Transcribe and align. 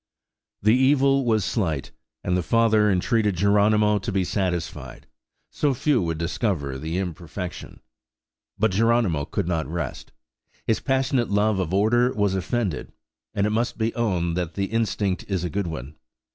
The 0.63 0.73
evil 0.73 1.25
was 1.25 1.45
slight, 1.45 1.91
and 2.23 2.35
the 2.35 2.41
father 2.41 2.89
entreated 2.89 3.35
Geronimo 3.35 3.99
to 3.99 4.11
be 4.11 4.23
satisfied: 4.23 5.05
so 5.51 5.75
few 5.75 6.01
would 6.01 6.17
discover 6.17 6.79
the 6.79 6.97
imperfection. 6.97 7.81
But 8.57 8.71
Geronimo 8.71 9.25
could 9.25 9.47
not 9.47 9.67
rest; 9.67 10.11
his 10.65 10.79
passionate 10.79 11.29
love 11.29 11.59
of 11.59 11.71
order 11.71 12.11
was 12.15 12.33
offended; 12.33 12.91
and 13.35 13.45
it 13.45 13.51
must 13.51 13.77
be 13.77 13.93
owned 13.93 14.35
that 14.37 14.55
the 14.55 14.65
instinct 14.71 15.25
is 15.27 15.43
a 15.43 15.51
good 15.51 15.67
one. 15.67 15.93